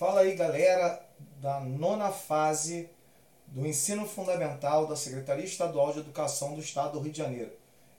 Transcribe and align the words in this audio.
Fala 0.00 0.22
aí, 0.22 0.34
galera 0.34 0.98
da 1.42 1.60
nona 1.60 2.10
fase 2.10 2.88
do 3.48 3.66
ensino 3.66 4.08
fundamental 4.08 4.86
da 4.86 4.96
Secretaria 4.96 5.44
Estadual 5.44 5.92
de 5.92 5.98
Educação 5.98 6.54
do 6.54 6.60
Estado 6.62 6.92
do 6.92 7.00
Rio 7.00 7.12
de 7.12 7.18
Janeiro. 7.18 7.52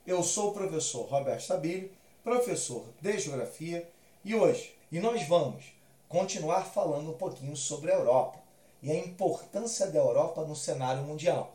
Eu 0.04 0.20
sou 0.24 0.50
o 0.50 0.52
professor 0.52 1.02
Roberto 1.02 1.42
Stabile, 1.42 1.92
professor 2.24 2.86
de 3.00 3.18
Geografia, 3.20 3.88
e 4.24 4.34
hoje 4.34 4.74
e 4.90 4.98
nós 4.98 5.28
vamos 5.28 5.62
continuar 6.08 6.64
falando 6.64 7.10
um 7.10 7.16
pouquinho 7.16 7.54
sobre 7.54 7.92
a 7.92 7.94
Europa 7.94 8.40
e 8.82 8.90
a 8.90 8.96
importância 8.96 9.86
da 9.86 10.00
Europa 10.00 10.44
no 10.44 10.56
cenário 10.56 11.04
mundial. 11.04 11.54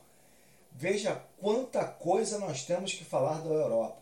Veja 0.71 1.21
quanta 1.41 1.84
coisa 1.84 2.39
nós 2.39 2.64
temos 2.64 2.93
que 2.93 3.04
falar 3.04 3.41
da 3.41 3.50
Europa. 3.50 3.98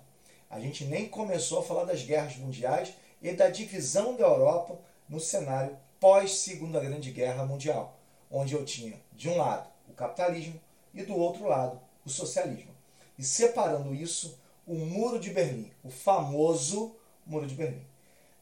A 0.48 0.59
gente 0.59 0.86
nem 0.86 1.09
começou 1.09 1.62
a 1.62 1.64
falar 1.64 1.86
das 1.86 2.04
guerras 2.04 2.36
mundiais 2.36 2.93
e 3.20 3.32
da 3.32 3.50
divisão 3.50 4.16
da 4.16 4.25
Europa 4.25 4.77
no 5.09 5.20
cenário 5.20 5.75
pós-Segunda 6.05 6.79
Grande 6.79 7.09
Guerra 7.09 7.47
Mundial, 7.47 7.97
onde 8.29 8.54
eu 8.54 8.63
tinha, 8.63 9.01
de 9.11 9.27
um 9.27 9.37
lado, 9.37 9.68
o 9.89 9.93
capitalismo 9.93 10.61
e 10.93 11.01
do 11.01 11.15
outro 11.15 11.47
lado, 11.47 11.82
o 12.05 12.09
socialismo. 12.11 12.69
E 13.18 13.23
separando 13.23 13.91
isso, 13.91 14.39
o 14.68 14.75
Muro 14.75 15.19
de 15.19 15.32
Berlim, 15.32 15.71
o 15.83 15.89
famoso 15.89 16.96
Muro 17.25 17.47
de 17.47 17.55
Berlim. 17.55 17.83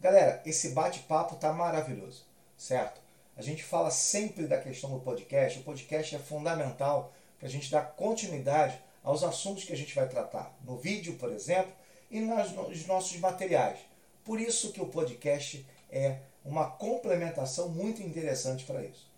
Galera, 0.01 0.41
esse 0.45 0.71
bate-papo 0.71 1.37
tá 1.37 1.53
maravilhoso, 1.53 2.25
certo? 2.57 2.99
A 3.37 3.41
gente 3.41 3.63
fala 3.63 3.89
sempre 3.89 4.45
da 4.45 4.59
questão 4.59 4.91
do 4.91 4.99
podcast. 4.99 5.59
O 5.59 5.63
podcast 5.63 6.17
é 6.17 6.19
fundamental 6.19 7.13
para 7.39 7.47
a 7.47 7.49
gente 7.49 7.71
dar 7.71 7.93
continuidade 7.95 8.77
aos 9.01 9.23
assuntos 9.23 9.63
que 9.63 9.71
a 9.71 9.77
gente 9.77 9.95
vai 9.95 10.09
tratar 10.09 10.53
no 10.65 10.75
vídeo, 10.75 11.13
por 11.13 11.31
exemplo, 11.31 11.71
e 12.11 12.19
nos 12.19 12.85
nossos 12.87 13.17
materiais. 13.21 13.79
Por 14.25 14.37
isso 14.37 14.73
que 14.73 14.81
o 14.81 14.87
podcast 14.87 15.65
é 15.89 16.17
uma 16.43 16.69
complementação 16.69 17.69
muito 17.69 18.01
interessante 18.01 18.65
para 18.65 18.83
isso. 18.83 19.11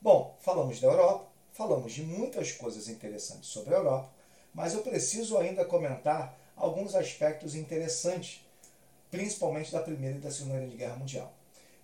Bom, 0.00 0.36
falamos 0.40 0.80
da 0.80 0.88
Europa, 0.88 1.26
falamos 1.52 1.92
de 1.92 2.02
muitas 2.02 2.52
coisas 2.52 2.88
interessantes 2.88 3.50
sobre 3.50 3.74
a 3.74 3.78
Europa, 3.78 4.10
mas 4.54 4.74
eu 4.74 4.82
preciso 4.82 5.36
ainda 5.36 5.64
comentar 5.64 6.38
alguns 6.56 6.94
aspectos 6.94 7.54
interessantes, 7.54 8.44
principalmente 9.10 9.72
da 9.72 9.80
Primeira 9.80 10.16
e 10.16 10.20
da 10.20 10.30
Segunda 10.30 10.64
Guerra 10.66 10.96
Mundial. 10.96 11.32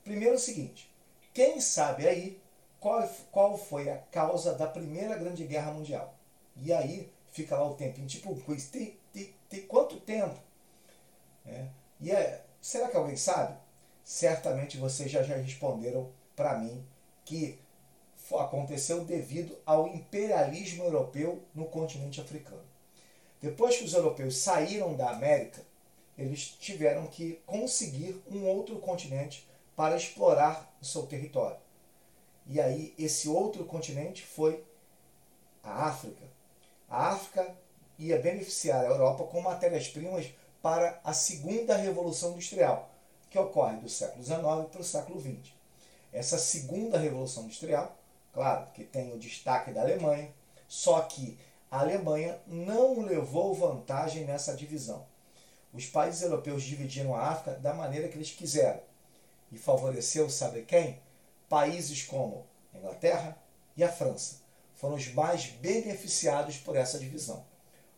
Primeiro 0.05 0.34
é 0.34 0.37
o 0.37 0.41
seguinte, 0.41 0.91
quem 1.34 1.61
sabe 1.61 2.06
aí 2.06 2.41
qual, 2.81 3.09
qual 3.33 3.59
foi 3.59 3.91
a 3.91 3.98
causa 3.98 4.55
da 4.55 4.67
Primeira 4.67 5.17
Grande 5.17 5.45
Guerra 5.45 5.73
Mundial? 5.73 6.15
E 6.56 6.73
aí 6.73 7.12
fica 7.33 7.56
lá 7.56 7.67
o 7.67 7.75
tempinho, 7.75 8.06
tipo 8.06 8.34
tem, 8.71 8.97
tem, 9.12 9.34
tem 9.48 9.67
quanto 9.67 10.00
tempo? 10.00 10.37
É. 11.45 11.67
E 12.00 12.11
é, 12.11 12.45
será 12.61 12.89
que 12.89 12.97
alguém 12.97 13.17
sabe? 13.17 13.59
Certamente 14.07 14.77
vocês 14.77 15.11
já, 15.11 15.21
já 15.25 15.35
responderam 15.35 16.09
para 16.37 16.57
mim 16.57 16.87
que 17.25 17.59
aconteceu 18.39 19.05
devido 19.05 19.59
ao 19.67 19.89
imperialismo 19.89 20.85
europeu 20.85 21.43
no 21.53 21.65
continente 21.65 22.21
africano. 22.21 22.62
Depois 23.43 23.77
que 23.77 23.84
os 23.84 23.95
europeus 23.95 24.39
saíram 24.39 24.95
da 24.95 25.11
América, 25.11 25.61
eles 26.17 26.47
tiveram 26.47 27.09
que 27.09 27.41
conseguir 27.45 28.23
um 28.31 28.47
outro 28.47 28.77
continente 28.79 29.45
para 29.75 29.97
explorar 29.97 30.73
o 30.81 30.84
seu 30.84 31.03
território. 31.07 31.59
E 32.47 32.61
aí, 32.61 32.95
esse 32.97 33.29
outro 33.29 33.65
continente 33.65 34.25
foi 34.25 34.65
a 35.65 35.89
África. 35.89 36.23
A 36.89 37.09
África 37.09 37.57
ia 37.99 38.21
beneficiar 38.21 38.84
a 38.84 38.89
Europa 38.89 39.25
com 39.25 39.41
matérias-primas 39.41 40.33
para 40.62 41.01
a 41.03 41.12
segunda 41.12 41.77
revolução 41.77 42.33
industrial, 42.33 42.95
que 43.37 43.41
ocorre 43.41 43.77
do 43.77 43.89
século 43.89 44.25
XIX 44.25 44.41
para 44.73 44.81
o 44.81 44.84
século 44.84 45.20
XX. 45.20 45.53
Essa 46.11 46.39
segunda 46.39 46.98
revolução 46.98 47.45
industrial, 47.45 47.95
claro, 48.33 48.67
que 48.73 48.83
tem 48.83 49.12
o 49.12 49.19
destaque 49.19 49.73
da 49.73 49.83
Alemanha, 49.83 50.33
só 50.67 51.03
que 51.03 51.39
a 51.70 51.81
Alemanha 51.81 52.41
não 52.47 53.03
levou 53.03 53.55
vantagem 53.55 54.25
nessa 54.25 54.56
divisão. 54.56 55.05
Os 55.75 55.84
países 55.84 56.22
europeus 56.22 56.62
dividiram 56.62 57.15
a 57.15 57.28
África 57.28 57.59
da 57.59 57.75
maneira 57.75 58.09
que 58.09 58.16
eles 58.16 58.31
quiseram. 58.31 58.81
E 59.53 59.59
favoreceu, 59.59 60.31
sabe 60.31 60.62
quem? 60.62 60.99
Países 61.47 62.05
como 62.05 62.47
a 62.72 62.78
Inglaterra 62.78 63.37
e 63.77 63.84
a 63.84 63.93
França. 63.93 64.37
Foram 64.77 64.94
os 64.94 65.12
mais 65.12 65.44
beneficiados 65.47 66.56
por 66.56 66.75
essa 66.75 66.99
divisão. 66.99 67.44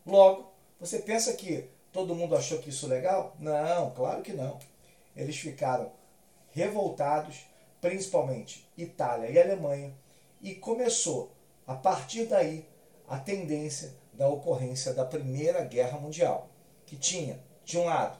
Logo, 0.05 0.51
você 0.81 0.99
pensa 0.99 1.31
que 1.33 1.69
todo 1.93 2.13
mundo 2.13 2.35
achou 2.35 2.59
que 2.59 2.69
isso 2.69 2.87
legal? 2.87 3.37
Não, 3.39 3.91
claro 3.91 4.21
que 4.21 4.33
não 4.33 4.59
eles 5.15 5.37
ficaram 5.37 5.91
revoltados, 6.51 7.45
principalmente 7.81 8.67
Itália 8.77 9.29
e 9.29 9.39
Alemanha, 9.39 9.93
e 10.41 10.55
começou, 10.55 11.31
a 11.65 11.75
partir 11.75 12.25
daí, 12.25 12.67
a 13.07 13.17
tendência 13.17 13.93
da 14.13 14.27
ocorrência 14.27 14.93
da 14.93 15.05
Primeira 15.05 15.63
Guerra 15.63 15.99
Mundial, 15.99 16.49
que 16.85 16.97
tinha, 16.97 17.39
de 17.63 17.77
um 17.77 17.85
lado, 17.85 18.19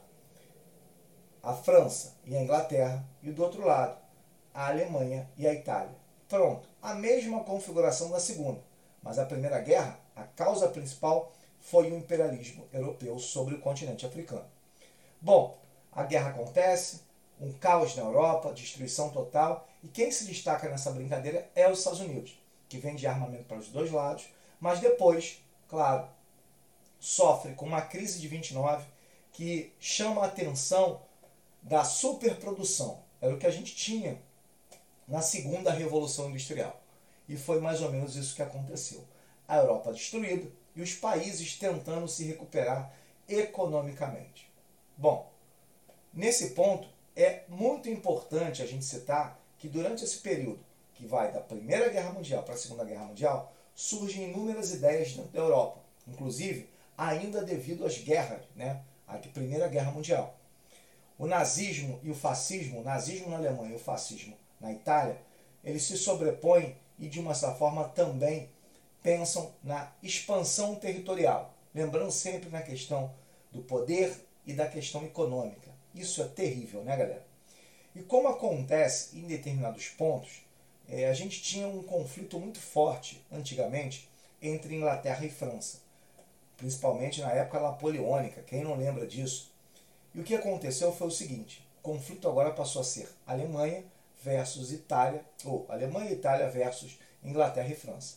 a 1.41 1.53
França 1.53 2.15
e 2.25 2.35
a 2.35 2.41
Inglaterra, 2.41 3.05
e 3.23 3.31
do 3.31 3.43
outro 3.43 3.65
lado, 3.65 3.97
a 4.53 4.67
Alemanha 4.67 5.29
e 5.37 5.47
a 5.47 5.53
Itália. 5.53 5.95
Pronto, 6.27 6.69
a 6.81 6.93
mesma 6.93 7.43
configuração 7.43 8.11
da 8.11 8.19
Segunda, 8.19 8.61
mas 9.01 9.17
a 9.17 9.25
Primeira 9.25 9.59
Guerra, 9.59 9.99
a 10.15 10.23
causa 10.23 10.67
principal 10.69 11.31
foi 11.59 11.91
o 11.91 11.97
imperialismo 11.97 12.67
europeu 12.71 13.17
sobre 13.19 13.55
o 13.55 13.59
continente 13.59 14.05
africano. 14.05 14.45
Bom, 15.21 15.57
a 15.91 16.03
guerra 16.03 16.29
acontece, 16.29 17.01
um 17.39 17.51
caos 17.53 17.95
na 17.95 18.03
Europa, 18.03 18.53
destruição 18.53 19.09
total, 19.09 19.67
e 19.83 19.87
quem 19.87 20.11
se 20.11 20.25
destaca 20.25 20.67
nessa 20.69 20.91
brincadeira 20.91 21.49
é 21.55 21.69
os 21.69 21.79
Estados 21.79 22.01
Unidos, 22.01 22.37
que 22.67 22.77
vende 22.77 23.07
armamento 23.07 23.45
para 23.45 23.57
os 23.57 23.67
dois 23.69 23.91
lados, 23.91 24.27
mas 24.59 24.79
depois, 24.79 25.41
claro, 25.67 26.07
sofre 26.99 27.53
com 27.53 27.65
uma 27.65 27.81
crise 27.81 28.19
de 28.19 28.27
29 28.27 28.85
que 29.31 29.73
chama 29.79 30.21
a 30.21 30.27
atenção 30.27 31.01
da 31.61 31.83
superprodução. 31.83 33.01
Era 33.21 33.33
o 33.33 33.37
que 33.37 33.47
a 33.47 33.51
gente 33.51 33.75
tinha 33.75 34.21
na 35.07 35.21
segunda 35.21 35.71
revolução 35.71 36.29
industrial. 36.29 36.81
E 37.27 37.37
foi 37.37 37.59
mais 37.59 37.81
ou 37.81 37.91
menos 37.91 38.15
isso 38.15 38.35
que 38.35 38.41
aconteceu. 38.41 39.03
A 39.47 39.57
Europa 39.57 39.93
destruída 39.93 40.49
e 40.75 40.81
os 40.81 40.93
países 40.93 41.57
tentando 41.57 42.07
se 42.07 42.23
recuperar 42.25 42.93
economicamente. 43.27 44.49
Bom, 44.97 45.31
Nesse 46.13 46.51
ponto, 46.51 46.87
é 47.15 47.43
muito 47.47 47.89
importante 47.89 48.61
a 48.61 48.65
gente 48.65 48.83
citar 48.83 49.39
que 49.57 49.67
durante 49.67 50.03
esse 50.03 50.17
período, 50.17 50.59
que 50.93 51.05
vai 51.05 51.31
da 51.31 51.39
Primeira 51.39 51.89
Guerra 51.89 52.11
Mundial 52.11 52.43
para 52.43 52.55
a 52.55 52.57
Segunda 52.57 52.83
Guerra 52.83 53.05
Mundial, 53.05 53.53
surgem 53.75 54.29
inúmeras 54.29 54.73
ideias 54.73 55.13
dentro 55.13 55.31
da 55.31 55.39
Europa, 55.39 55.79
inclusive 56.07 56.69
ainda 56.97 57.43
devido 57.43 57.85
às 57.85 57.97
guerras, 57.97 58.41
né? 58.55 58.83
a 59.07 59.17
Primeira 59.17 59.67
Guerra 59.67 59.91
Mundial. 59.91 60.35
O 61.17 61.25
nazismo 61.25 61.99
e 62.03 62.09
o 62.09 62.15
fascismo, 62.15 62.79
o 62.79 62.83
nazismo 62.83 63.29
na 63.29 63.37
Alemanha 63.37 63.73
e 63.73 63.75
o 63.75 63.79
fascismo 63.79 64.37
na 64.59 64.71
Itália, 64.71 65.21
eles 65.63 65.83
se 65.83 65.97
sobrepõem 65.97 66.75
e 66.97 67.07
de 67.07 67.19
uma 67.19 67.33
certa 67.33 67.55
forma 67.55 67.87
também 67.89 68.49
pensam 69.01 69.53
na 69.63 69.91
expansão 70.03 70.75
territorial, 70.75 71.53
lembrando 71.73 72.11
sempre 72.11 72.49
na 72.49 72.61
questão 72.61 73.13
do 73.51 73.61
poder 73.61 74.13
e 74.45 74.53
da 74.53 74.67
questão 74.67 75.03
econômica. 75.03 75.68
Isso 75.93 76.21
é 76.21 76.27
terrível, 76.27 76.83
né, 76.83 76.95
galera? 76.95 77.25
E 77.95 78.01
como 78.01 78.27
acontece 78.27 79.17
em 79.17 79.27
determinados 79.27 79.87
pontos, 79.89 80.41
é, 80.87 81.07
a 81.07 81.13
gente 81.13 81.41
tinha 81.41 81.67
um 81.67 81.83
conflito 81.83 82.39
muito 82.39 82.59
forte 82.59 83.23
antigamente 83.31 84.09
entre 84.41 84.75
Inglaterra 84.75 85.25
e 85.25 85.29
França, 85.29 85.79
principalmente 86.57 87.21
na 87.21 87.31
época 87.31 87.59
napoleônica, 87.59 88.41
quem 88.43 88.63
não 88.63 88.75
lembra 88.75 89.05
disso? 89.05 89.51
E 90.13 90.19
o 90.19 90.23
que 90.23 90.35
aconteceu 90.35 90.91
foi 90.91 91.07
o 91.07 91.11
seguinte: 91.11 91.65
o 91.79 91.81
conflito 91.81 92.27
agora 92.27 92.51
passou 92.51 92.81
a 92.81 92.85
ser 92.85 93.09
Alemanha 93.25 93.83
versus 94.23 94.71
Itália, 94.71 95.23
ou 95.45 95.65
Alemanha 95.69 96.09
e 96.09 96.13
Itália 96.13 96.49
versus 96.49 96.99
Inglaterra 97.23 97.69
e 97.69 97.75
França. 97.75 98.15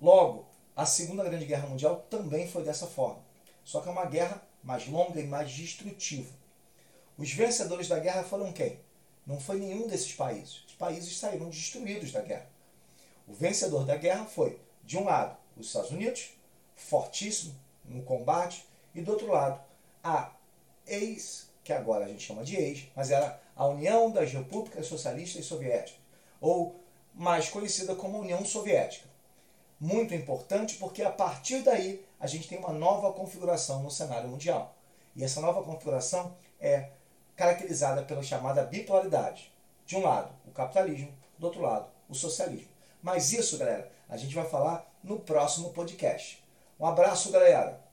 Logo, 0.00 0.46
a 0.76 0.84
Segunda 0.84 1.24
Grande 1.24 1.44
Guerra 1.44 1.68
Mundial 1.68 2.04
também 2.10 2.48
foi 2.48 2.64
dessa 2.64 2.86
forma, 2.86 3.22
só 3.64 3.80
que 3.80 3.88
é 3.88 3.92
uma 3.92 4.06
guerra 4.06 4.42
mais 4.62 4.86
longa 4.88 5.20
e 5.20 5.26
mais 5.26 5.50
destrutiva. 5.50 6.32
Os 7.16 7.32
vencedores 7.32 7.88
da 7.88 7.98
guerra 7.98 8.24
foram 8.24 8.52
quem? 8.52 8.80
Não 9.26 9.38
foi 9.38 9.58
nenhum 9.58 9.86
desses 9.86 10.12
países. 10.12 10.64
Os 10.66 10.74
países 10.74 11.16
saíram 11.16 11.48
destruídos 11.48 12.12
da 12.12 12.20
guerra. 12.20 12.48
O 13.26 13.32
vencedor 13.32 13.84
da 13.84 13.96
guerra 13.96 14.26
foi, 14.26 14.60
de 14.82 14.98
um 14.98 15.04
lado, 15.04 15.36
os 15.56 15.68
Estados 15.68 15.90
Unidos, 15.90 16.30
fortíssimo 16.74 17.54
no 17.84 18.02
combate, 18.02 18.66
e 18.94 19.00
do 19.00 19.12
outro 19.12 19.28
lado, 19.28 19.60
a 20.02 20.32
ex, 20.86 21.48
que 21.62 21.72
agora 21.72 22.04
a 22.04 22.08
gente 22.08 22.22
chama 22.22 22.44
de 22.44 22.56
ex, 22.56 22.88
mas 22.94 23.10
era 23.10 23.40
a 23.56 23.66
União 23.66 24.10
das 24.10 24.32
Repúblicas 24.32 24.86
Socialistas 24.86 25.46
Soviéticas, 25.46 26.00
ou 26.40 26.80
mais 27.14 27.48
conhecida 27.48 27.94
como 27.94 28.18
União 28.18 28.44
Soviética. 28.44 29.08
Muito 29.80 30.14
importante 30.14 30.76
porque 30.76 31.02
a 31.02 31.10
partir 31.10 31.62
daí 31.62 32.04
a 32.18 32.26
gente 32.26 32.48
tem 32.48 32.58
uma 32.58 32.72
nova 32.72 33.12
configuração 33.12 33.82
no 33.82 33.90
cenário 33.90 34.28
mundial. 34.28 34.74
E 35.14 35.22
essa 35.22 35.40
nova 35.40 35.62
configuração 35.62 36.36
é 36.60 36.90
caracterizada 37.36 38.02
pela 38.02 38.22
chamada 38.22 38.64
bipolaridade. 38.64 39.52
De 39.86 39.96
um 39.96 40.02
lado, 40.02 40.32
o 40.46 40.50
capitalismo, 40.50 41.12
do 41.38 41.46
outro 41.46 41.60
lado, 41.60 41.86
o 42.08 42.14
socialismo. 42.14 42.68
Mas 43.02 43.32
isso, 43.32 43.58
galera, 43.58 43.90
a 44.08 44.16
gente 44.16 44.34
vai 44.34 44.48
falar 44.48 44.90
no 45.02 45.20
próximo 45.20 45.70
podcast. 45.70 46.42
Um 46.80 46.86
abraço, 46.86 47.30
galera! 47.30 47.83